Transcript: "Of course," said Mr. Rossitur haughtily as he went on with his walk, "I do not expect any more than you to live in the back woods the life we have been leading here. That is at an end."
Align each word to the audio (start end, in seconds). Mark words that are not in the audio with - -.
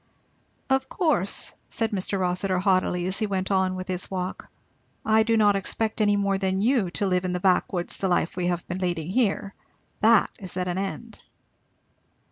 "Of 0.67 0.89
course," 0.89 1.53
said 1.69 1.91
Mr. 1.91 2.19
Rossitur 2.19 2.57
haughtily 2.57 3.05
as 3.05 3.19
he 3.19 3.27
went 3.27 3.51
on 3.51 3.75
with 3.75 3.87
his 3.87 4.09
walk, 4.09 4.47
"I 5.05 5.21
do 5.21 5.37
not 5.37 5.55
expect 5.55 6.01
any 6.01 6.15
more 6.15 6.39
than 6.39 6.59
you 6.59 6.89
to 6.97 7.05
live 7.05 7.23
in 7.23 7.33
the 7.33 7.39
back 7.39 7.71
woods 7.71 7.97
the 7.99 8.07
life 8.07 8.35
we 8.35 8.47
have 8.47 8.67
been 8.67 8.79
leading 8.79 9.11
here. 9.11 9.53
That 9.99 10.31
is 10.39 10.57
at 10.57 10.67
an 10.67 10.79
end." 10.79 11.19